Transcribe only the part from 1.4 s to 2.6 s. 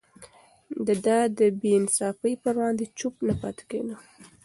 بې انصافي پر